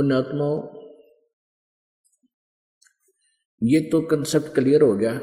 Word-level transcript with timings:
पुण्यात्माओं 0.00 0.80
ये 3.62 3.80
तो 3.80 4.00
concept 4.00 4.54
clear 4.54 4.82
हो 4.82 4.96
गया। 4.96 5.20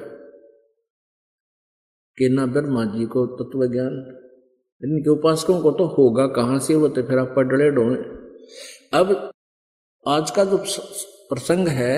कि 2.18 2.30
ना 2.30 2.46
ब्रह्मा 2.46 2.86
जी 2.86 3.06
को 3.06 3.26
तत्व 3.28 3.66
ज्ञान 3.68 3.96
इनके 4.84 5.10
उपासकों 5.10 5.62
को 5.62 5.72
तो 5.72 5.86
होगा 5.86 6.28
कहाँ 6.28 6.60
से 6.60 6.76
वो 6.76 6.88
तो 6.88 7.04
फिर 7.04 7.18
आप 7.18 7.34
पडड़े 7.36 7.72
डोए 7.72 7.96
अब 8.94 9.32
आज 10.08 10.32
का 10.32 10.44
जो 10.44 10.58
प्रसंग 11.30 11.68
है 11.68 11.96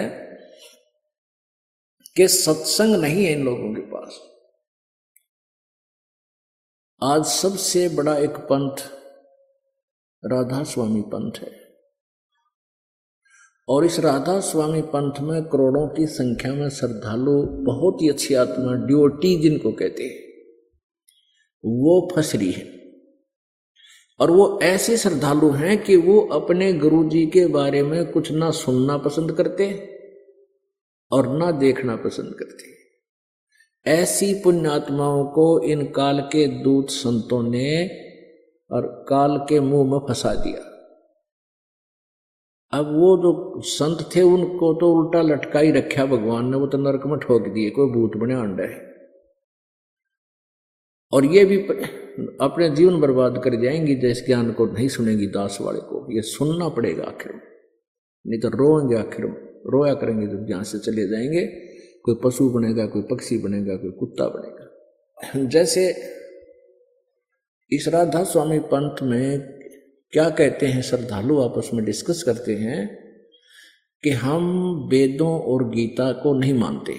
कि 2.16 2.28
सत्संग 2.28 2.96
नहीं 2.96 3.26
है 3.26 3.34
इन 3.34 3.46
लोगों 3.46 3.76
के 3.76 3.82
पास। 3.82 4.20
आज 7.04 7.26
सबसे 7.26 7.90
बड़ा 7.90 8.18
एक 8.18 8.38
पंथ 8.52 8.78
राधा 10.26 10.64
स्वामी 10.64 11.02
पंथ 11.02 11.32
है। 11.38 11.59
और 13.70 13.86
इस 13.86 14.00
राधा 14.00 14.40
स्वामी 14.40 14.82
पंथ 14.82 15.20
में 15.22 15.44
करोड़ों 15.44 15.88
की 15.88 16.06
संख्या 16.06 16.54
में 16.54 16.70
श्रद्धालु 16.70 17.42
बहुत 17.42 18.02
ही 18.02 18.10
अच्छी 18.10 18.34
आत्मा 18.34 18.74
ड्योटी 18.74 19.42
जिनको 19.42 19.72
कहते 19.72 20.04
हैं, 20.04 20.20
वो 21.66 22.10
फंस 22.16 22.36
रही 22.36 22.52
है। 22.52 22.80
और 24.20 24.32
वो 24.32 24.60
ऐसे 24.64 24.98
श्रद्धालु 24.98 25.50
हैं 25.50 25.84
कि 25.84 25.96
वो 25.96 26.20
अपने 26.20 26.74
गुरु 26.74 27.10
जी 27.10 27.26
के 27.26 27.46
बारे 27.48 27.84
में 27.84 28.12
कुछ 28.12 28.32
ना 28.32 28.52
सुनना 28.52 28.98
पसंद 28.98 29.32
करते 29.32 29.90
और 31.12 31.38
ना 31.38 31.52
देखना 31.52 31.96
पसंद 31.96 32.36
करते। 32.40 32.80
ऐसी 33.92 34.34
पुण्यात्माओं 34.34 35.26
को 35.26 35.64
इन 35.64 35.86
काल 35.86 36.20
के 36.20 36.48
दूत 36.48 36.90
संतों 36.90 37.44
ने 37.44 37.86
और 38.72 39.06
काल 39.10 39.38
के 39.38 39.60
मुँह 39.60 39.92
में 39.92 40.00
फंसा 40.00 40.34
दिया। 40.34 40.69
अब 42.72 42.86
वो 42.86 43.18
जो 43.18 43.62
संत 43.62 44.10
थे, 44.16 44.22
उनको 44.22 44.74
तो 44.74 44.94
उल्टा 44.94 45.22
लटका 45.22 45.60
ही 45.60 45.72
रखा 45.72 46.06
भगवान 46.06 46.52
ने, 46.52 46.58
वो 46.58 46.68
तो 46.68 46.78
नरक 46.78 47.02
में 47.06 47.20
ठोक 47.20 47.42
दिए, 47.42 47.70
कोई 47.70 47.92
भूत 47.92 48.18
बने 48.18 48.34
अंडा। 48.34 48.64
है 48.64 48.90
और 51.14 51.26
ये 51.26 51.46
भी 51.46 51.58
अपने 52.42 52.70
जीवन 52.70 53.02
बर्बाद 53.02 53.42
कर 53.44 53.62
जाएँगी 53.62 53.96
जिस 53.96 54.26
ज्ञान 54.26 54.52
को 54.52 54.66
नहीं 54.66 54.88
सुनेगी 54.88 55.28
दास 55.28 55.58
वाले 55.62 55.80
को। 55.80 56.16
ये 56.16 56.22
सुनना 56.22 56.70
पड़ेगा 56.70 57.04
आखिर 57.04 57.34
में। 57.34 57.42
नहीं 58.28 58.40
तो 58.40 58.50
रोएँगे 58.50 58.96
आखिर 58.96 59.26
में। 59.26 59.50
रोया 59.66 59.94
करेंगे 59.94 60.28
जब 60.28 60.48
ज्ञान 60.48 60.64
से 60.64 60.80
चले 60.80 61.08
जाएँगे, 61.08 61.46
कोई 62.06 62.16
पशु 62.24 62.50
बनेगा, 62.50 62.86
कोई 62.86 63.02
पक्षी 63.02 63.38
बनेगा, 63.38 63.76
कोई 63.76 63.92
कुत्ता 63.92 64.28
बनेगा। 64.28 65.50
जैसे 65.50 65.90
इस 67.72 67.88
राधा 67.88 68.24
स्वामी 68.24 68.60
पंथ 68.60 68.96
में 69.04 69.59
क्या 70.12 70.30
कहते 70.30 70.66
हैं 70.66 70.82
श्रद्धालु 70.82 71.42
आपस 71.42 71.70
में 71.74 71.86
डिस्कस 71.86 72.24
करते 72.24 72.56
हैं 72.56 72.98
कि 74.04 74.10
हम 74.10 74.44
वेदों 74.92 75.42
और 75.42 75.70
गीता 75.70 76.12
को 76.12 76.40
नहीं 76.40 76.54
मानते। 76.54 76.96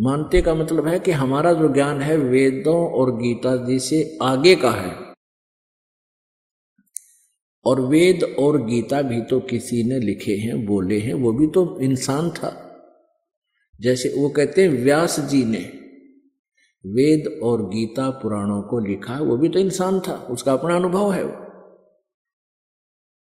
मानते 0.00 0.42
का 0.42 0.54
मतलब 0.54 0.88
है 0.88 0.98
कि 0.98 1.10
हमारा 1.10 1.52
जो 1.52 1.74
ज्ञान 1.74 2.00
है 2.00 2.16
वेदों 2.16 2.90
और 2.90 3.16
गीता 3.16 3.66
जी 3.66 3.78
से 3.78 4.18
आगे 4.22 4.56
का 4.56 4.70
है। 4.70 5.14
और 7.64 7.80
वेद 7.80 8.36
और 8.38 8.66
गीता 8.66 9.02
भी 9.02 9.20
तो 9.20 9.40
किसी 9.40 9.84
ने 9.84 9.98
लिखे 9.98 10.36
हैं, 10.36 10.66
बोले 10.66 10.98
हैं, 10.98 11.14
वो 11.14 11.32
भी 11.32 11.46
तो 11.46 11.80
इंसान 11.80 12.30
था। 12.30 12.68
जैसे 13.80 14.14
वो 14.18 14.28
कहते 14.28 14.62
हैं, 14.62 14.68
व्यास 14.68 15.20
जी 15.20 15.44
ने 15.44 15.78
वेद 16.86 17.40
और 17.42 17.68
गीता 17.68 18.10
पुराणों 18.10 18.62
को 18.62 18.78
लिखा, 18.78 19.18
वो 19.18 19.36
भी 19.36 19.48
तो 19.48 19.58
इंसान 19.58 20.00
था, 20.00 20.14
उसका 20.14 20.52
अपना 20.52 20.76
अनुभव 20.76 21.12
है 21.12 21.24
वो। 21.24 21.41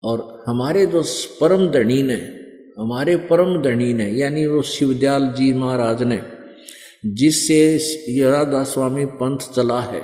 और 0.05 0.43
हमारे 0.47 0.85
जो 0.85 1.03
परम 1.41 1.67
धनी 1.67 2.03
ने 2.03 2.35
हमारे 2.79 3.16
परम 3.16 3.61
धनी 3.61 3.93
ने 3.93 4.11
यानी 4.11 4.47
वो 4.47 4.61
शिवदयाल 4.61 5.27
जी 5.27 5.53
महाराज 5.53 6.03
ने, 6.03 6.21
जिससे 7.05 7.77
राधा 8.29 8.63
स्वामी 8.63 9.05
पंथ 9.05 9.38
चला 9.38 9.81
है, 9.81 10.01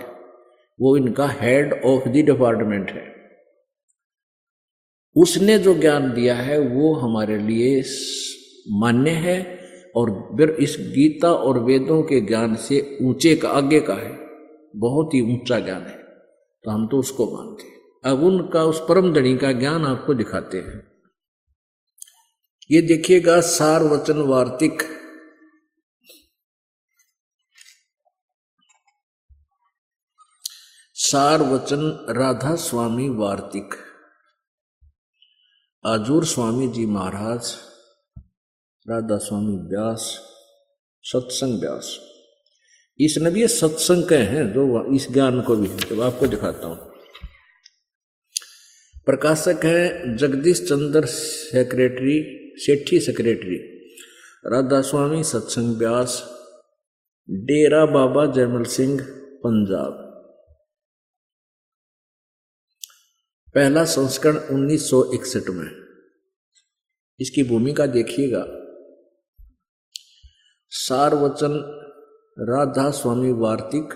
वो 0.82 0.98
इनका 0.98 1.28
हेड 1.28 1.74
ऑफ़ 1.86 2.10
द 2.10 2.12
डिपार्टमेंट 2.12 2.92
है। 2.92 3.12
उसने 5.16 5.60
जो 5.60 5.74
ज्ञान 5.74 6.14
दिया 6.14 6.36
है, 6.36 6.60
वो 6.60 6.94
हमारे 6.94 7.38
लिए 7.38 7.84
मान्य 8.72 9.10
है 9.10 9.60
और 9.96 10.30
फिर 10.38 10.50
इस 10.50 10.78
गीता 10.80 11.34
और 11.34 11.60
वेदों 11.60 12.04
के 12.04 12.22
ज्ञान 12.22 12.56
से 12.56 12.98
ऊँचे 13.02 13.36
का, 13.36 13.50
आगे 13.50 13.80
का 13.80 13.94
है। 13.94 14.18
बहुत 14.76 15.14
ही 15.14 15.22
ऊँचा 15.22 15.60
ज्ञान 15.60 15.82
है। 15.82 16.00
तो 16.64 16.72
हम 16.72 16.88
तो 16.88 16.98
उसको 16.98 17.26
मानते 17.38 17.64
हैं। 17.64 17.81
अब 18.04 18.24
उनका 18.24 18.64
उस 18.64 18.80
परम 18.80 19.14
धनी 19.14 19.38
का 19.38 19.52
ज्ञान 19.52 19.86
आपको 19.86 20.14
दिखाते 20.14 20.58
हैं। 20.58 20.92
ये 22.72 22.82
देखिएगा 22.82 23.42
सार 23.42 23.84
वचन 23.84 24.22
वार्तिक। 24.22 24.84
सार 30.94 31.42
वचन 31.42 32.06
राधा 32.10 32.56
स्वामी 32.56 33.10
वार्तिक। 33.10 33.74
आजूर 35.86 36.26
स्वामी 36.26 36.68
जी 36.68 36.86
महाराज, 36.86 37.56
राधा 38.90 39.18
स्वामी 39.18 39.58
व्यास, 39.58 40.20
सत्संग 41.04 41.60
व्यास। 41.60 42.00
इस 43.00 43.18
भी 43.20 43.48
सत्संग 43.48 44.04
कहे 44.10 44.24
हैं, 44.24 44.54
जो 44.54 44.96
इस 44.96 45.12
ज्ञान 45.12 45.42
को 45.42 45.56
भी 45.56 45.68
तो 45.68 46.02
आपको 46.02 46.28
दिखाता 46.28 46.68
हूँ। 46.68 46.91
प्रकाशक 49.06 49.66
है 49.66 50.16
जगदीश 50.18 50.62
चंद्र 50.62 51.06
सेक्रेटरी, 51.06 52.24
सेठी 52.58 53.00
सेक्रेटरी। 53.00 53.56
राधा 54.46 54.82
स्वामी 54.82 55.24
सत्संग 55.24 55.78
व्यास 55.78 56.30
डेरा 57.30 57.86
बाबा 57.86 58.26
जयमल 58.26 58.64
सिंह, 58.64 59.02
पंजाब। 59.12 60.12
पहला 63.56 63.86
संस्करण 63.86 64.38
1961 64.38 65.50
में। 65.50 65.88
इसकी 67.20 67.44
भूमिका 67.44 67.86
देखिएगा। 67.86 68.46
सार 70.70 71.16
वचन 71.16 71.78
राधा 72.40 72.92
स्वामी 72.92 73.32
वार्तिक 73.32 73.94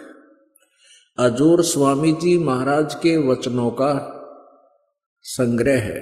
अजोर 1.19 1.63
स्वामी 1.63 2.13
जी 2.13 2.37
महाराज 2.37 2.95
के 2.95 3.17
वचनों 3.17 3.71
का 3.71 4.14
संग्रह 5.25 5.81
है। 5.81 6.01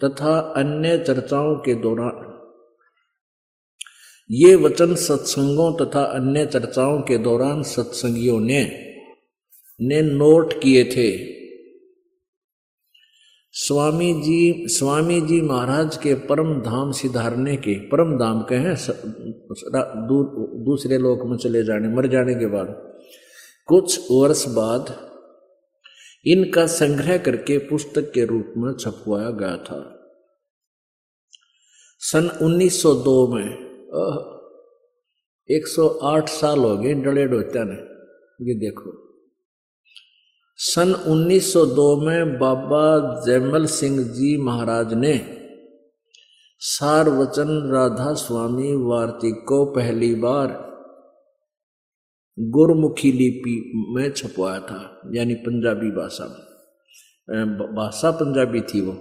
तथा 0.00 0.38
अन्य 0.56 0.98
चर्चाओं 0.98 1.54
के 1.56 1.74
दौरान 1.74 2.26
ये 4.30 4.54
वचन 4.56 4.94
सत्संगों 4.94 5.72
तथा 5.76 6.02
अन्य 6.14 6.44
चर्चाओं 6.46 7.00
के 7.02 7.18
दौरान 7.18 7.62
सत्संगियों 7.62 8.40
ने 8.40 8.62
ने 9.80 10.00
नोट 10.02 10.52
किए 10.62 10.84
थे। 10.84 11.08
स्वामी 13.54 14.12
जी 14.22 14.68
स्वामी 14.68 15.20
जी 15.20 15.40
महाराज 15.40 15.96
के 15.96 16.14
परम 16.26 16.54
धाम 16.60 16.90
सिधारने 16.92 17.56
के, 17.56 17.74
परम 17.88 18.16
धाम 18.18 18.42
के 18.42 18.54
हैं 18.56 18.74
दूसरे 20.64 20.98
लोक 20.98 21.26
में 21.26 21.36
चले 21.36 21.62
जाने, 21.64 21.88
मर 21.88 22.06
जाने 22.06 22.34
के 22.34 22.46
बाद, 22.46 22.68
कुछ 23.68 23.98
वर्ष 24.10 24.44
बाद 24.48 25.07
इनका 26.26 26.66
संग्रह 26.66 27.18
करके 27.18 27.58
पुस्तक 27.58 28.12
के 28.14 28.24
रूप 28.24 28.54
में 28.56 28.74
छपवाया 28.74 29.30
गया 29.30 29.56
था। 29.56 29.94
सन 31.98 32.38
1902 32.42 33.34
में 33.34 33.68
108 35.50 36.28
साल 36.28 36.58
हो 36.58 36.76
गए 36.76 36.94
डले 36.94 37.26
डोत्या 37.26 37.64
ने। 37.64 37.74
ये 38.48 38.54
देखो। 38.54 39.14
सन 40.56 40.92
1902 40.92 42.00
में 42.00 42.38
बाबा 42.38 43.22
जयमल 43.26 43.66
सिंह 43.66 44.02
जी 44.02 44.36
महाराज 44.36 44.94
ने 44.94 45.38
सारवचन 46.58 47.70
राधा 47.72 48.14
स्वामी 48.14 48.74
वार्तिक 48.74 49.34
को 49.48 49.64
पहली 49.64 50.14
बार 50.14 50.67
गुरमुखी 52.40 53.12
लिपि 53.12 53.72
में 53.88 54.12
छपवाया 54.12 54.60
था, 54.60 55.10
यानी 55.14 55.34
पंजाबी 55.34 55.90
भाषा 55.90 56.24
में। 56.24 56.48
भाषा 57.74 58.10
पंजाबी 58.10 58.60
थी 58.60 58.80
वो। 58.80 58.92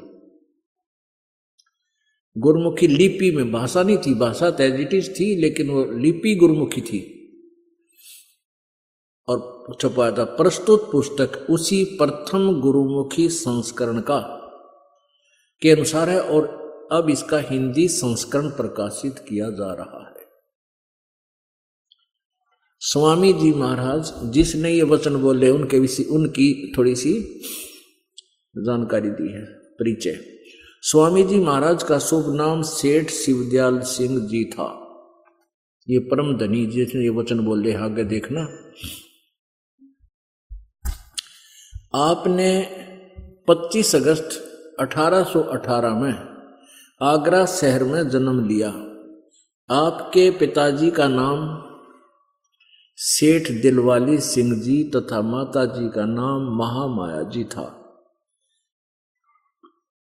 गुरमुखी 2.38 2.88
लिपि 2.88 3.32
में 3.32 3.52
भाषा 3.52 3.84
नहीं 3.84 3.98
थी, 3.98 4.16
भाषा 4.16 4.52
तैजिटिस 4.52 5.20
थी, 5.20 5.36
लेकिन 5.36 5.70
वो 5.70 5.86
लिपि 5.86 6.36
गुरमुखी 6.36 6.82
थी। 6.82 7.14
और 9.28 9.68
छपाया 9.82 10.12
था, 10.12 10.24
प्रस्तुत 10.24 10.92
पुस्तक 10.92 11.48
उसी 11.50 11.84
प्रथम 11.84 12.62
गुरुमुखी 12.62 13.30
संस्करण 13.30 14.00
का, 14.00 14.20
के 15.62 15.72
अनुसार 15.72 16.10
है, 16.10 16.22
और 16.22 16.68
अब 16.92 17.10
इसका 17.10 17.40
हिंदी 17.40 17.88
संस्करण 17.88 18.50
प्रकाशित 18.50 19.20
किया 19.20 19.50
जा 19.50 19.74
रहा 19.74 20.07
है 20.07 20.07
स्वामी 22.82 23.34
जी 23.34 23.54
महाराज, 23.54 24.32
जिसने 24.32 24.72
ये 24.72 24.84
वचन 24.84 25.16
बोले, 25.16 25.50
उनके 25.50 25.80
विषय 25.80 26.04
उनकी 26.04 26.74
थोड़ी 26.78 26.96
सी 26.96 27.42
जानकारी 28.56 29.10
दी 29.10 29.34
है, 29.34 29.46
परिचय। 29.46 30.20
स्वामी 30.82 31.24
जी 31.24 31.40
महाराज 31.40 31.84
का 31.84 32.00
शुभ 32.00 32.36
नाम 32.36 32.62
सेठ 32.62 33.10
शिवदयाल 33.10 33.80
सिंह 33.80 34.20
जी 34.28 34.44
था। 34.46 34.84
ये 35.90 36.00
परम 36.00 36.38
धनी 36.38 36.66
जिसने 36.66 37.02
ये 37.02 37.10
वचन 37.10 37.40
बोल, 37.40 37.76
आगे 37.76 38.04
देखना। 38.04 38.42
आपने 41.96 42.68
25 43.48 43.96
अगस्त 43.96 44.44
1818 44.80 45.94
में 45.94 46.14
आगरा 47.02 47.46
शहर 47.46 47.84
में 47.84 48.10
जन्म 48.10 48.48
लिया। 48.48 48.70
आपके 49.70 50.32
पिताजी 50.32 50.92
का 50.92 51.08
नाम 51.08 51.67
सेठ 53.00 53.52
दिलवाली 53.62 54.18
सिंह 54.18 54.62
जी 54.62 54.92
तथा 54.96 55.22
माता 55.22 55.66
जी 55.66 55.90
का 55.90 56.06
नाम 56.06 56.42
महामाया 56.42 57.24
जी 57.24 57.44
था। 57.44 57.66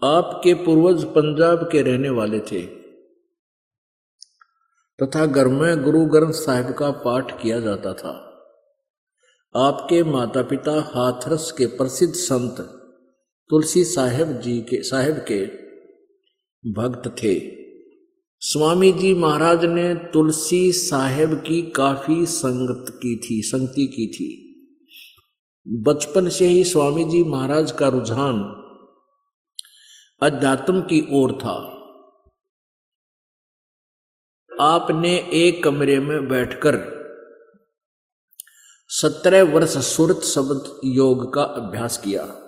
आपके 0.03 0.53
पूर्वज 0.53 1.03
पंजाब 1.05 1.69
के 1.71 1.81
रहने 1.81 2.09
वाले 2.09 2.39
थे। 2.39 2.61
तथा 5.03 5.25
घर 5.25 5.47
में 5.47 5.83
गुरु 5.83 6.05
ग्रंथ 6.05 6.33
साहिब 6.33 6.71
का 6.71 6.91
पाठ 6.91 7.41
किया 7.41 7.59
जाता 7.59 7.93
था। 7.93 8.43
आपके 9.55 10.03
माता 10.03 10.41
पिता 10.41 10.91
हाथरस 10.95 11.51
के 11.51 11.65
प्रसिद्ध 11.65 12.13
संत 12.13 12.61
तुलसी 13.49 13.83
साहेब 13.83 14.39
जी 14.39 14.61
के, 14.61 14.83
साहेब 14.83 15.25
के 15.31 15.45
भक्त 16.71 17.15
थे। 17.23 17.60
स्वामी 18.43 18.91
जी 18.91 19.13
महाराज 19.13 19.65
ने 19.65 19.95
तुलसी 19.95 20.71
साहेब 20.71 21.33
की 21.33 21.61
काफ़ी 21.61 22.25
संगत 22.25 22.85
की 22.89 23.15
थी, 23.15 23.41
संगति 23.41 23.87
की 23.87 24.07
थी। 24.07 24.29
बचपन 25.67 26.29
से 26.29 26.47
ही 26.47 26.63
स्वामी 26.63 27.03
जी 27.03 27.23
महाराज 27.23 27.71
का 27.71 27.87
रुझान 27.87 28.39
अध्यात्म 30.21 30.81
की 30.81 31.07
ओर 31.11 31.31
था। 31.31 31.55
आपने 34.61 35.29
एक 35.33 35.63
कमरे 35.63 35.99
में 35.99 36.27
बैठकर 36.27 36.79
सत्रह 38.87 39.43
वर्ष 39.43 39.77
सुरत 39.77 40.21
शब्द 40.21 40.81
योग 40.85 41.33
का 41.33 41.43
अभ्यास 41.43 41.97
किया। 41.97 42.40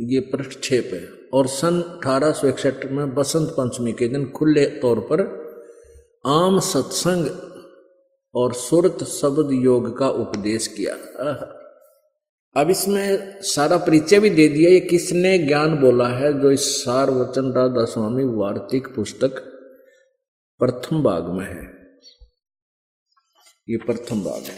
ये 0.00 0.20
पृष्ठक्षेप 0.20 0.90
है। 0.92 1.08
और 1.34 1.46
सन 1.46 1.82
अठारह 1.82 2.40
में 2.90 3.14
बसंत 3.14 3.48
पंचमी 3.48 3.92
के 3.92 4.08
दिन 4.08 4.30
खुले 4.30 4.66
तौर 4.66 5.00
पर 5.00 5.40
आम 6.26 6.60
सत्संग 6.60 7.50
और 8.34 8.52
सुरत 8.52 9.04
शब्द 9.04 9.48
योग 9.52 9.98
का 9.98 10.08
उपदेश 10.08 10.66
किया। 10.66 10.94
अब 12.56 12.70
इसमें 12.70 13.38
सारा 13.42 13.76
परिचय 13.76 14.20
भी 14.20 14.30
दे 14.30 14.48
दिया, 14.48 14.70
ये 14.70 14.80
किसने 14.80 15.38
ज्ञान 15.38 15.76
बोला 15.76 16.08
है, 16.08 16.40
जो 16.40 16.50
इस 16.50 16.84
सार 16.84 17.10
वचन 17.10 17.52
राधा 17.52 17.84
स्वामी 17.84 18.24
वार्तिक 18.24 18.88
पुस्तक 18.88 19.30
प्रथम 20.58 21.02
भाग 21.02 21.24
में 21.24 21.46
है। 21.46 21.72
ये 23.70 23.76
प्रथम 23.76 24.20
भाग 24.24 24.42
है। 24.42 24.56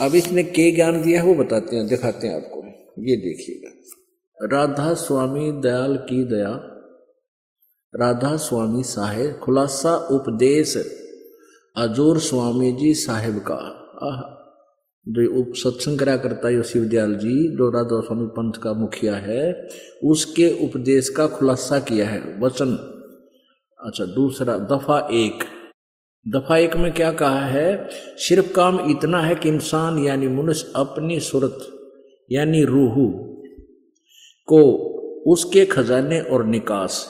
अब 0.00 0.14
इसने 0.14 0.42
के 0.42 0.70
ज्ञान 0.70 1.02
दिया 1.02 1.22
है 1.22 1.26
वो 1.26 1.34
बताते 1.34 1.76
हैं, 1.76 1.86
दिखाते 1.86 2.26
हैं 2.26 2.36
आपको। 2.36 2.62
ये 3.04 3.16
देखिएगा। 3.16 3.97
राधा 4.42 4.94
स्वामी 4.94 5.52
दयाल 5.52 5.96
की 5.96 6.24
दया। 6.24 6.50
राधा 7.94 8.36
स्वामी 8.36 8.82
साहेब, 8.82 9.40
खुलासा 9.42 9.96
उपदेश। 9.96 10.76
अजोर 11.76 12.18
स्वामी 12.18 12.72
जी 12.72 12.94
साहेब 12.94 13.38
का। 13.38 13.54
आह, 14.02 14.20
जो 15.08 15.40
उप 15.40 15.52
सत्संग 15.54 15.98
करा 15.98 16.16
करता 16.16 16.48
है 16.48 16.62
शिवदयाल 16.62 17.14
जी, 17.14 17.56
जो 17.56 17.70
राधा 17.70 18.00
स्वामी 18.00 18.26
पंथ 18.26 18.52
का 18.52 18.72
मुखिया 18.72 19.16
है, 19.16 19.68
उसके 20.04 20.64
उपदेश 20.64 21.08
का 21.08 21.26
खुलासा 21.26 21.78
किया 21.78 22.08
है। 22.08 22.40
वचन। 22.40 22.72
अच्छा 23.80 24.04
दूसरा, 24.04 24.58
दफ़ा 24.58 25.08
एक। 25.12 25.44
दफ़ा 26.28 26.56
एक 26.56 26.76
में 26.76 26.92
क्या 26.92 27.12
कहा 27.12 27.46
है? 27.46 27.88
सिर्फ़ 27.92 28.52
काम 28.52 28.90
इतना 28.90 29.20
है 29.20 29.34
कि 29.34 29.48
इंसान, 29.48 29.98
यानी 29.98 30.28
मनुष्य, 30.28 30.72
अपनी 30.76 31.20
सूरत, 31.20 31.58
यानी 32.32 32.64
रूहू 32.64 33.34
को 34.48 34.60
उसके 35.26 35.64
खजाने 35.66 36.20
और 36.22 36.44
निकास, 36.46 37.06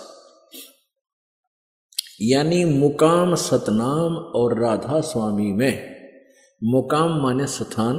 यानी 2.22 2.64
मुकाम 2.64 3.34
सतनाम 3.34 4.16
और 4.36 4.58
राधा 4.60 5.00
स्वामी 5.00 5.52
में। 5.52 5.74
मुकाम 6.62 7.20
माने 7.22 7.46
स्थान 7.46 7.96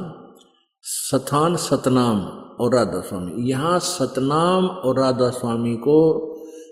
स्थान 0.86 1.56
सतनाम 1.58 2.20
और 2.62 2.74
राधा 2.76 3.02
स्वामी। 3.02 3.50
यहाँ 3.50 3.80
सतनाम 3.80 4.68
और 4.68 5.00
राधा 5.00 5.30
स्वामी 5.30 5.76
को 5.78 5.96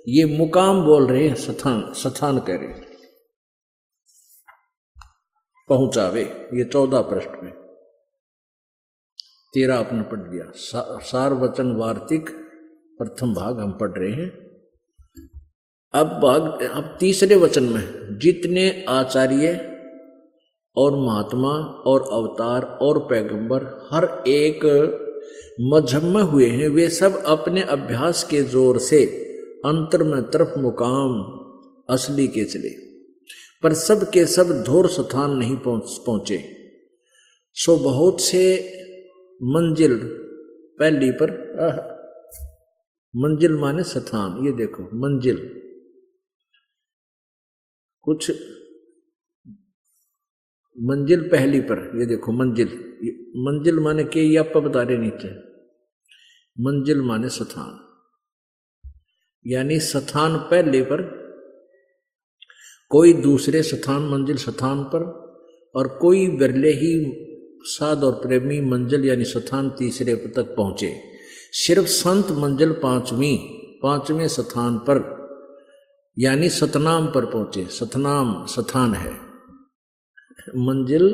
ये 0.08 0.26
मुकाम 0.38 0.82
बोल 0.86 1.08
रहे 1.08 1.28
हैं, 1.28 1.36
स्थान 1.36 1.82
स्थान 1.94 2.40
कह 2.40 2.56
रहे 2.56 2.86
पहुंचावे, 5.70 6.22
ये 6.54 6.64
चौदह 6.64 7.02
पृष्ठ 7.04 7.44
में। 7.44 7.52
तेरा 9.54 9.78
अपने 9.78 10.02
पढ़ 10.02 10.20
दिया 10.22 10.52
सार 11.02 11.34
वचन 11.34 11.76
वार्तिक 11.76 12.30
प्रथम 13.00 13.34
भाग 13.34 13.60
हम 13.60 13.72
पढ़ 13.72 13.98
रहे 13.98 14.12
हैं। 14.12 14.30
अब 15.94 16.08
भाग, 16.24 16.62
अब 16.64 16.96
तीसरे 17.00 17.36
वचन 17.36 17.64
में, 17.64 18.18
जितने 18.20 18.86
आचार्य 18.90 19.52
और 20.78 20.96
महात्मा 20.98 21.52
और 21.88 22.02
अवतार 22.14 22.64
और 22.82 23.00
पैगंबर, 23.10 23.64
हर 23.92 24.08
एक 24.28 24.66
मज़हब 25.64 26.04
में 26.06 26.22
हुए 26.24 26.48
हैं, 26.48 26.68
वे 26.70 26.90
सब 26.90 27.24
अपने 27.26 27.62
अभ्यास 27.70 28.24
के 28.24 28.42
ज़ोर 28.46 28.80
से 28.80 29.04
अंतर 29.66 30.04
में 30.04 30.22
तरफ़ 30.24 30.58
मुकाम 30.60 31.16
असली 31.90 32.28
के 32.28 32.44
चले, 32.46 32.70
पर 33.64 33.74
सब 33.74 34.10
के 34.12 34.26
सब 34.28 34.52
धोर 34.64 34.88
स्थान 34.90 35.32
नहीं 35.38 35.56
पहुँचे 35.58 36.38
सो 37.58 37.76
बहुत 37.78 38.22
से 38.22 38.44
मंजिल 39.42 39.96
पहली 40.80 41.12
पर 41.12 41.32
मंजिल 43.16 43.52
माने 43.52 43.84
स्थान, 43.84 44.46
ये 44.46 44.52
देखो, 44.52 44.84
मंजिल। 44.84 45.62
कुछ 48.02 48.32
मंजिल 50.80 51.30
पहली 51.30 51.62
पर, 51.62 52.00
ये 52.00 52.06
देखो, 52.06 52.32
मंजिल। 52.32 52.68
मंजिल 53.36 53.80
माने 53.80 54.04
के 54.04 54.22
ये 54.22 54.38
आप 54.38 54.58
बता 54.58 54.82
रहे 54.82 54.98
नीचे। 54.98 55.30
मंजिल 56.60 57.02
माने 57.02 57.30
स्थान। 57.30 57.80
यानी 59.48 59.80
स्थान 59.80 60.38
पहले 60.38 60.82
पर, 60.82 61.28
कोई 62.90 63.14
दूसरे 63.14 63.64
स्थान, 63.64 64.02
मंजिल 64.02 64.38
स्थान 64.38 64.84
पर, 64.84 65.28
और 65.76 65.98
कोई 65.98 66.28
बिरले 66.28 66.70
ही 66.70 67.24
साध 67.64 68.04
और 68.04 68.12
प्रेमी 68.12 68.62
मंजिल 68.62 69.06
यानी 69.06 69.24
स्थान 69.24 69.70
तीसरे 69.70 70.16
तक 70.16 70.56
पहुँचे। 70.58 71.17
सिर्फ़ 71.60 71.86
संत 71.86 72.32
मंजिल 72.32 72.72
पांचवी, 72.72 73.38
पाँचवें 73.84 74.28
स्थान 74.28 74.78
पर, 74.78 74.98
यानी 76.20 76.50
सतनाम 76.50 77.08
पर 77.08 77.26
पहुँचे। 77.26 77.66
सतनाम 77.66 78.46
स्थान 78.46 78.94
है। 78.94 79.14
मंजिल 80.56 81.10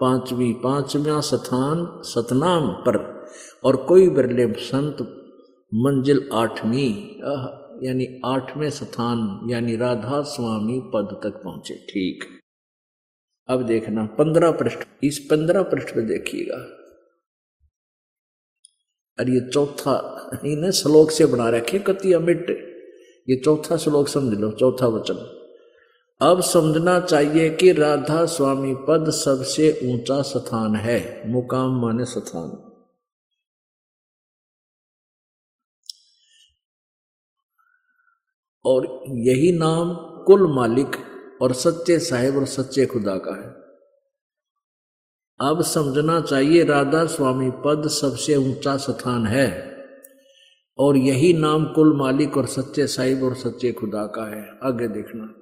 पांचवी, 0.00 0.52
पांचवा 0.52 1.20
स्थान 1.20 2.02
सतनाम 2.04 2.68
पर। 2.68 3.26
और 3.64 3.76
कोई 3.76 4.08
बिरले 4.08 4.52
संत 4.52 4.96
मंजिल 5.74 6.28
आठवीं 6.32 6.90
यानी 7.88 8.20
आठवें 8.26 8.70
स्थान, 8.70 9.50
यानी 9.50 9.76
राधा 9.76 10.22
स्वामी 10.22 10.80
पद 10.80 11.20
तक 11.22 11.40
पहुँचे। 11.44 11.74
ठीक। 11.74 12.24
अब 13.48 13.62
देखना, 13.62 14.04
पंद्रह 14.04 14.50
पृष्ठ। 14.50 14.78
इस 15.04 15.18
पंद्रह 15.18 15.62
पृष्ठ 15.62 15.94
पे 15.94 16.00
देखिएगा। 16.00 16.83
और 19.20 19.30
ये 19.30 19.50
चौथा 19.50 20.28
इन्हें 20.44 20.70
श्लोक 20.70 21.10
से 21.10 21.26
बना 21.26 21.48
रखे 21.48 21.78
कति 21.78 22.12
अमिट। 22.12 22.50
ये 23.30 23.36
चौथा 23.36 23.76
श्लोक 23.76 24.08
समझ 24.08 24.38
लो, 24.38 24.50
चौथा 24.50 24.86
वचन। 24.86 25.40
अब 26.20 26.40
समझना 26.40 27.00
चाहिए 27.00 27.50
कि 27.50 27.72
राधा 27.72 28.26
स्वामी 28.26 28.74
पद 28.74 29.10
सबसे 29.10 29.80
ऊँचा 29.84 30.22
स्थान 30.22 30.76
है, 30.76 31.22
मुकाम 31.26 31.80
माने 31.82 32.04
स्थान। 32.04 32.70
और 38.64 39.04
यही 39.08 39.52
नाम 39.52 39.94
कुल 40.24 40.54
मालिक 40.54 40.96
और 41.42 41.52
सच्चे 41.52 41.98
साहेब 41.98 42.36
और 42.36 42.46
सच्चे 42.46 42.86
खुदा 42.86 43.16
का 43.16 43.42
है। 43.42 43.63
अब 45.40 45.62
समझना 45.62 46.20
चाहिए 46.20 46.64
राधा 46.64 47.06
स्वामी 47.06 47.50
पद 47.50 47.88
सबसे 47.88 48.36
ऊँचा 48.36 48.76
स्थान 48.76 49.26
है। 49.26 49.74
और 50.78 50.96
यही 50.96 51.32
नाम 51.32 51.64
कुल 51.64 51.96
मालिक 51.96 52.36
और 52.36 52.46
सच्चे 52.46 52.86
साहिब 52.86 53.22
और 53.22 53.34
सच्चे 53.34 53.72
खुदा 53.72 54.06
का 54.06 54.36
है। 54.36 54.58
आगे 54.62 54.88
देखना। 54.88 55.34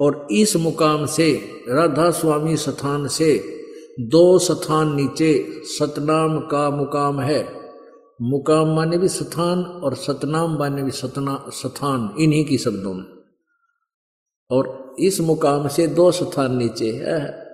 और 0.00 0.28
इस 0.30 0.56
मुकाम 0.56 1.06
से, 1.06 1.50
राधा 1.68 2.10
स्वामी 2.10 2.56
स्थान 2.56 3.08
से, 3.08 3.60
दो 4.00 4.38
स्थान 4.38 4.94
नीचे 4.94 5.60
सतनाम 5.64 6.38
का 6.38 6.70
मुकाम 6.70 7.20
है। 7.20 7.48
मुकाम 8.22 8.76
माने 8.76 8.98
भी 8.98 9.08
स्थान 9.08 9.62
और 9.62 9.94
सतनाम 9.94 10.58
माने 10.58 10.82
भी 10.82 10.90
सतना, 10.90 11.44
स्थान, 11.48 12.14
इन्हीं 12.20 12.44
की 12.44 12.58
शब्दों 12.58 12.94
में। 12.94 13.04
और 14.50 14.94
इस 14.98 15.20
मुकाम 15.20 15.68
से 15.68 15.86
दो 15.86 16.12
स्थान 16.12 16.56
नीचे 16.56 16.90
है। 16.90 17.45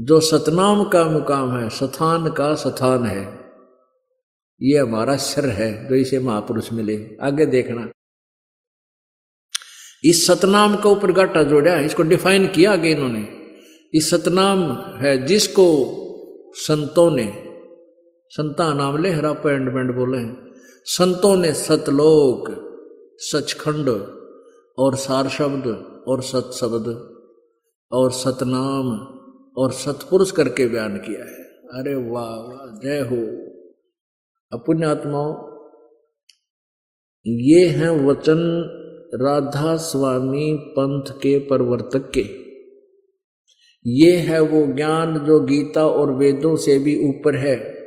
जो 0.00 0.20
सतनाम 0.20 0.84
का 0.84 1.04
मुकाम 1.04 1.56
है, 1.56 1.68
सथान 1.68 2.30
का 2.30 2.54
सथान 2.54 3.04
है, 3.04 3.50
ये 4.62 4.78
हमारा 4.78 5.16
सिर 5.16 5.46
है 5.46 5.88
जो 5.88 5.94
इसे 5.94 6.18
महापुरुष 6.18 6.72
मिले। 6.72 7.16
आगे 7.22 7.46
देखना। 7.46 7.88
इस 10.04 10.26
सतनाम 10.26 10.76
का 10.76 10.88
ऊपर 10.88 11.12
गाटा 11.12 11.42
जोड़ा 11.42 11.78
इसको 11.80 12.02
डिफाइन 12.02 12.46
किया 12.46 12.72
आगे 12.72 12.90
इन्होंने। 12.90 13.28
इस 13.94 14.10
सतनाम 14.10 14.72
है 14.72 15.26
जिसको 15.26 15.66
संतों 16.54 17.10
ने, 17.10 17.44
संता 18.28 18.74
नाम 18.74 19.02
ले, 19.02 19.10
हरा 19.10 19.32
पेंड 19.32 19.68
पेंड 19.68 19.94
बोले 19.94 20.18
हैं। 20.18 20.52
संतों 20.84 21.36
ने 21.36 21.52
सतलोक, 21.52 22.54
सचखंड 23.18 23.88
और 24.78 24.96
सार 24.96 25.28
शब्द 25.28 25.66
और 26.08 26.22
सत 26.22 26.50
शब्द 26.60 27.16
और 27.92 28.10
सतनाम 28.10 29.18
और 29.56 29.72
सतपुरुष 29.72 30.30
करके 30.30 30.68
बयान 30.68 30.96
किया 30.96 31.20
है। 31.20 31.42
अरे 31.80 31.94
वाह 31.94 32.30
वाह, 32.30 32.80
जय 32.80 33.00
हो। 33.00 33.52
अपुण्य 34.52 34.86
आत्माओं 34.86 35.52
ये 37.26 37.66
हैं 37.66 37.90
वचन 37.90 38.64
राधा 39.14 39.76
स्वामी 39.76 40.54
पंथ 40.54 41.12
के 41.12 41.38
प्रवर्तक 41.38 42.10
के। 42.18 42.24
ये 43.86 44.16
है 44.16 44.40
वो 44.40 44.72
ज्ञान 44.72 45.18
जो 45.26 45.40
गीता 45.40 45.86
और 45.86 46.12
वेदों 46.12 46.56
से 46.56 46.78
भी 46.78 47.08
ऊपर 47.08 47.36
है। 47.36 47.86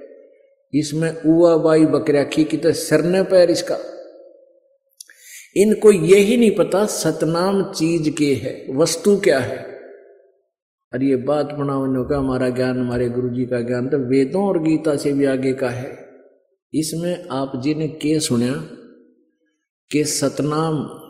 इसमें 0.74 1.22
उआ 1.22 1.57
बाई 1.57 1.86
बकरियाखी 1.86 2.43
की 2.43 2.57
तो 2.57 2.72
सरने 2.72 3.24
पैर 3.24 3.51
इसका। 3.51 3.77
इनको 5.57 5.91
यही 5.91 6.38
नहीं 6.38 6.55
पता 6.55 6.86
सतनाम 6.86 7.74
चीज़ 7.74 8.10
के 8.10 8.34
है, 8.34 8.65
वस्तु 8.72 9.17
क्या 9.17 9.39
है। 9.39 9.75
अरे 10.96 11.06
ये 11.06 11.16
बात 11.16 11.46
बनाओ 11.46 12.04
का, 12.04 12.18
हमारा 12.18 12.50
ज्ञान, 12.50 12.80
हमारे 12.80 13.10
गुरु 13.10 13.30
जी 13.30 13.46
का 13.46 13.62
ज्ञान 13.62 13.90
तो 13.90 13.98
वेदों 13.98 14.48
और 14.48 14.60
गीता 14.64 14.96
से 14.96 15.14
भी 15.14 15.25
आगे 15.25 15.54
का 15.54 15.70
है। 15.70 16.06
इसमें 16.74 17.28
आप 17.28 17.52
जी 17.56 17.74
ने 17.74 17.88
के 17.88 18.20
सुना, 18.20 18.70
कि 19.92 20.04
सतनाम 20.04 21.02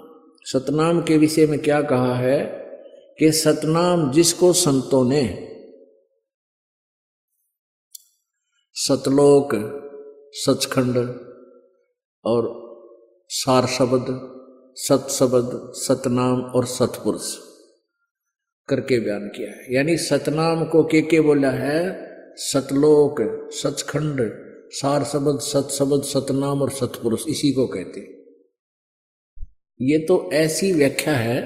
सतनाम 0.45 1.01
के 1.01 1.17
विषय 1.17 1.47
में 1.47 1.59
क्या 1.59 1.81
कहा 1.81 2.15
है, 2.15 2.39
कि 3.19 3.31
सतनाम 3.31 4.11
जिसको 4.11 4.53
संतों 4.53 5.09
ने, 5.09 5.47
सतलोक, 8.73 9.49
सचखंड 10.33 10.97
और 12.25 12.65
सार 13.29 13.65
शब्द 13.65 14.05
सत 14.75 15.07
शब्द 15.09 15.71
सतनाम 15.75 16.41
और 16.41 16.65
सतपुरुष। 16.65 17.54
करके 18.69 18.99
बयान 18.99 19.27
किया 19.27 19.51
है। 19.51 19.73
यानी 19.73 19.97
सतनाम 19.97 20.65
को 20.65 20.83
के 20.83 21.01
के 21.01 21.19
बोला 21.21 21.51
है? 21.51 21.79
सतलोक, 22.37 23.21
सचखंड 23.53 24.21
सार 24.71 25.03
शब्द 25.03 25.39
सत 25.41 25.67
शब्द 25.71 26.03
सतनाम 26.03 26.61
और 26.61 26.69
सतपुरुष, 26.69 27.25
इसी 27.27 27.51
को 27.53 27.67
कहते 27.67 28.01
ये 29.79 29.97
तो 29.99 30.17
ऐसी 30.33 30.71
व्याख्या 30.73 31.13
है, 31.13 31.37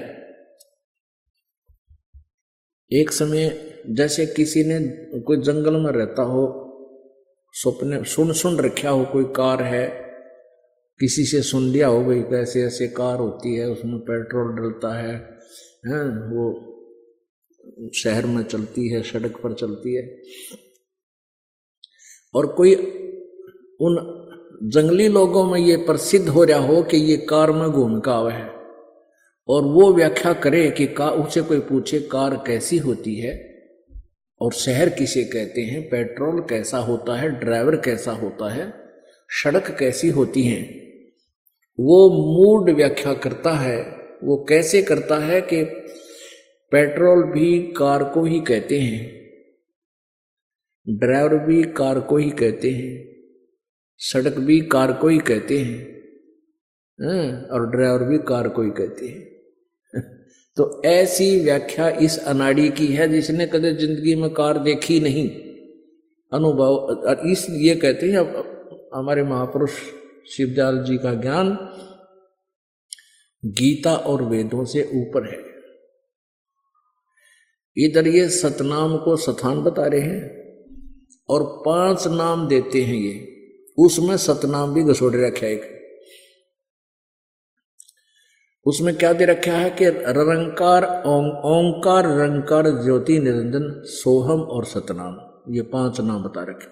एक 2.90 3.10
समय 3.12 3.48
जैसे 3.90 4.26
किसी 4.26 4.64
ने 4.64 4.78
कोई 5.20 5.36
जंगल 5.36 5.76
में 5.76 5.90
रहता 5.92 6.22
हो, 6.22 6.42
सपने 7.54 8.02
सुन 8.04 8.32
सुन 8.32 8.58
रखा 8.58 8.90
हो, 8.90 9.04
कोई 9.04 9.24
कार 9.36 9.62
है, 9.62 9.86
किसी 11.00 11.24
से 11.24 11.42
सुन 11.42 11.68
लिया 11.68 11.88
हो, 11.88 12.04
भाई, 12.04 12.20
कैसे 12.22 12.62
ऐसे 12.62 12.88
कार 12.88 13.18
होती 13.18 13.54
है, 13.56 13.66
उसमें 13.66 13.98
पेट्रोल 14.00 14.52
डलता 14.56 14.96
है, 14.98 15.14
हैं, 15.86 16.04
वो 16.30 16.50
शहर 17.94 18.26
में 18.26 18.42
चलती 18.42 18.88
है, 18.88 19.02
सड़क 19.02 19.36
पर 19.36 19.52
चलती 19.52 19.96
है। 19.96 20.22
और 22.34 22.46
कोई 22.46 22.74
उन 23.80 24.16
जंगली 24.62 25.08
लोगों 25.08 25.44
में 25.44 25.60
ये 25.60 25.76
प्रसिद्ध 25.76 26.28
हो 26.28 26.44
रहा 26.44 26.58
हो 26.58 26.82
कि 26.82 26.96
ये 26.96 27.16
कार 27.16 27.52
में 27.52 27.70
घूम 27.70 28.00
का 28.00 28.12
आवे 28.12 28.32
है। 28.32 28.48
और 29.48 29.62
वो 29.62 29.92
व्याख्या 29.92 30.32
करे 30.32 30.70
कि 30.70 30.86
कार 30.86 31.10
उसे 31.10 31.40
कोई 31.40 31.60
पूछे, 31.60 32.00
कार 32.00 32.44
कैसी 32.46 32.78
होती 32.78 33.14
है? 33.14 33.50
और 34.40 34.52
शहर 34.52 34.88
किसे 34.88 35.24
कहते 35.24 35.60
हैं? 35.60 35.88
पेट्रोल 35.88 36.40
कैसा 36.40 36.78
होता 36.78 37.16
है? 37.16 37.30
ड्राइवर 37.30 37.76
कैसा 37.76 38.12
होता 38.12 38.52
है? 38.52 38.74
सड़क 39.28 39.76
कैसी 39.78 40.08
होती 40.08 40.42
है? 40.42 40.62
वो 41.80 42.10
मूड 42.10 42.76
व्याख्या 42.76 43.14
करता 43.14 43.50
है। 43.50 44.00
वो 44.24 44.46
कैसे 44.48 44.82
करता 44.82 45.18
है 45.18 45.40
कि 45.40 45.86
पेट्रोल 46.72 47.22
भी 47.22 47.72
कार 47.72 48.04
को 48.04 48.24
ही 48.24 48.40
कहते 48.40 48.80
हैं। 48.80 49.20
ड्राइवर 50.98 51.38
भी 51.38 51.62
कार 51.62 52.00
को 52.00 52.16
ही 52.16 52.30
कहते 52.30 52.70
हैं। 52.70 53.16
सड़क 53.98 54.38
भी 54.38 54.60
कार 54.60 54.92
को 54.92 55.08
ही 55.08 55.18
कहते 55.18 55.58
हैं। 55.58 56.00
हाँ, 56.98 57.42
और 57.42 57.70
ड्राइवर 57.70 58.04
भी 58.04 58.18
कार 58.18 58.48
को 58.48 58.62
ही 58.62 58.70
कहते 58.70 59.08
हैं। 59.08 59.30
तो 60.56 60.82
ऐसी 60.84 61.40
व्याख्या 61.40 61.88
इस 61.88 62.18
अनाड़ी 62.18 62.68
की 62.70 62.86
है 62.86 63.08
जिसने 63.08 63.46
कदे 63.46 63.72
ज़िंदगी 63.72 64.14
में 64.14 64.30
कार 64.30 64.58
देखी 64.58 65.00
नहीं। 65.00 65.28
अनुभव 66.32 67.04
इस 67.26 67.46
ये 67.50 67.74
कहते 67.74 68.06
हैं 68.06 68.18
हमारे 68.94 69.22
महापुरुष 69.22 69.70
शिवदयाल 70.30 70.84
जी 70.84 70.98
का 70.98 71.14
ज्ञान 71.14 71.58
गीता 73.44 73.96
और 73.96 74.22
वेदों 74.22 74.64
से 74.64 74.90
ऊपर 74.94 75.30
है। 75.30 75.49
इधर 77.76 78.08
ये 78.08 78.28
सतनाम 78.28 78.96
को 78.96 79.16
सथान 79.16 79.62
बता 79.62 79.86
रहे 79.86 80.00
हैं 80.00 80.22
और 81.28 81.42
पाँच 81.66 82.06
नाम 82.06 82.48
देते 82.48 82.82
हैं 82.82 82.94
ये। 82.94 83.14
उसमें 83.78 84.16
सतनाम 84.16 84.74
भी 84.74 84.82
घसोड़े 84.82 85.26
रखा 85.26 85.46
है 85.46 85.78
उसमें 88.66 88.94
क्या 88.96 89.12
दे 89.12 89.24
रखा 89.24 89.52
है 89.52 89.70
कि 89.70 89.86
रंकार 89.88 90.84
ओंकार, 91.06 92.06
रंकार, 92.18 92.66
ज्योति, 92.84 93.18
निरंजन, 93.18 93.70
सोहम 93.86 94.40
और 94.40 94.64
सतनाम। 94.64 95.54
ये 95.54 95.62
पाँच 95.62 96.00
नाम 96.00 96.22
बता 96.22 96.42
रखे 96.42 96.66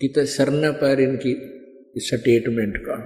कितने 0.00 0.24
सरना 0.26 0.70
पैर 0.72 1.00
इनकी 1.00 1.34
स्टेटमेंट 1.98 2.76
का। 2.76 2.96